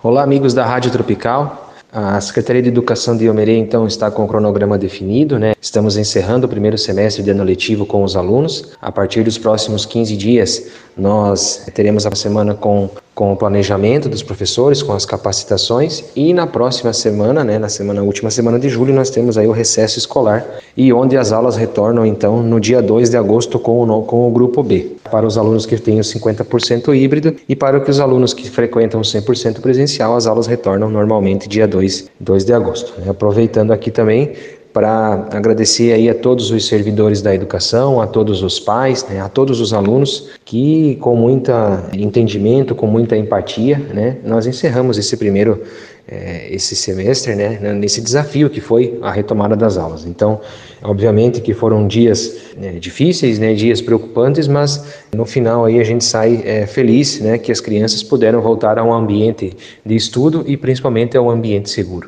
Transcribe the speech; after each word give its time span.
Olá, 0.00 0.22
amigos 0.22 0.54
da 0.54 0.64
Rádio 0.64 0.92
Tropical. 0.92 1.72
A 1.92 2.20
Secretaria 2.20 2.62
de 2.62 2.68
Educação 2.68 3.16
de 3.16 3.24
Iomerê, 3.24 3.56
então, 3.58 3.84
está 3.84 4.08
com 4.08 4.24
o 4.24 4.28
cronograma 4.28 4.78
definido, 4.78 5.40
né? 5.40 5.54
Estamos 5.60 5.96
encerrando 5.96 6.46
o 6.46 6.48
primeiro 6.48 6.78
semestre 6.78 7.20
de 7.20 7.30
ano 7.30 7.42
letivo 7.42 7.84
com 7.84 8.04
os 8.04 8.14
alunos. 8.14 8.76
A 8.80 8.92
partir 8.92 9.24
dos 9.24 9.36
próximos 9.36 9.84
15 9.84 10.16
dias, 10.16 10.68
nós 10.96 11.66
teremos 11.74 12.06
a 12.06 12.14
semana 12.14 12.54
com, 12.54 12.88
com 13.18 13.32
o 13.32 13.36
planejamento 13.36 14.08
dos 14.08 14.22
professores, 14.22 14.80
com 14.80 14.92
as 14.92 15.04
capacitações, 15.04 16.04
e 16.14 16.32
na 16.32 16.46
próxima 16.46 16.92
semana, 16.92 17.42
né, 17.42 17.58
na 17.58 17.68
semana 17.68 18.00
última 18.00 18.30
semana 18.30 18.60
de 18.60 18.68
julho, 18.68 18.94
nós 18.94 19.10
temos 19.10 19.36
aí 19.36 19.44
o 19.44 19.50
recesso 19.50 19.98
escolar, 19.98 20.46
e 20.76 20.92
onde 20.92 21.16
as 21.16 21.32
aulas 21.32 21.56
retornam, 21.56 22.06
então, 22.06 22.44
no 22.44 22.60
dia 22.60 22.80
2 22.80 23.10
de 23.10 23.16
agosto 23.16 23.58
com 23.58 23.82
o, 23.82 24.02
com 24.04 24.28
o 24.28 24.30
grupo 24.30 24.62
B 24.62 24.92
para 25.10 25.26
os 25.26 25.36
alunos 25.36 25.66
que 25.66 25.76
têm 25.78 25.98
o 25.98 26.04
50% 26.04 26.94
híbrido 26.94 27.34
e 27.48 27.56
para 27.56 27.82
os 27.90 27.98
alunos 27.98 28.32
que 28.32 28.48
frequentam 28.48 29.00
100% 29.00 29.60
presencial, 29.60 30.14
as 30.14 30.28
aulas 30.28 30.46
retornam 30.46 30.88
normalmente 30.88 31.48
dia 31.48 31.66
2, 31.66 32.10
2 32.20 32.44
de 32.44 32.52
agosto. 32.52 32.94
Aproveitando 33.10 33.72
aqui 33.72 33.90
também 33.90 34.34
para 34.78 35.26
agradecer 35.32 35.92
aí 35.92 36.08
a 36.08 36.14
todos 36.14 36.52
os 36.52 36.68
servidores 36.68 37.20
da 37.20 37.34
educação, 37.34 38.00
a 38.00 38.06
todos 38.06 38.44
os 38.44 38.60
pais, 38.60 39.04
né, 39.10 39.20
a 39.20 39.28
todos 39.28 39.60
os 39.60 39.72
alunos 39.72 40.28
que 40.44 40.94
com 41.00 41.16
muito 41.16 41.50
entendimento, 41.92 42.76
com 42.76 42.86
muita 42.86 43.16
empatia, 43.16 43.76
né, 43.92 44.18
nós 44.24 44.46
encerramos 44.46 44.96
esse 44.96 45.16
primeiro 45.16 45.60
é, 46.06 46.46
esse 46.54 46.76
semestre, 46.76 47.34
né, 47.34 47.58
nesse 47.74 48.00
desafio 48.00 48.48
que 48.48 48.60
foi 48.60 49.00
a 49.02 49.10
retomada 49.10 49.56
das 49.56 49.76
aulas. 49.76 50.06
Então, 50.06 50.40
obviamente 50.80 51.40
que 51.40 51.52
foram 51.52 51.88
dias 51.88 52.36
né, 52.56 52.78
difíceis, 52.78 53.40
né, 53.40 53.54
dias 53.54 53.82
preocupantes, 53.82 54.46
mas 54.46 54.84
no 55.12 55.26
final 55.26 55.64
aí 55.64 55.80
a 55.80 55.84
gente 55.84 56.04
sai 56.04 56.40
é, 56.46 56.66
feliz, 56.68 57.18
né, 57.18 57.36
que 57.36 57.50
as 57.50 57.60
crianças 57.60 58.00
puderam 58.00 58.40
voltar 58.40 58.78
a 58.78 58.84
um 58.84 58.94
ambiente 58.94 59.56
de 59.84 59.96
estudo 59.96 60.44
e 60.46 60.56
principalmente 60.56 61.16
a 61.16 61.20
um 61.20 61.28
ambiente 61.28 61.68
seguro. 61.68 62.06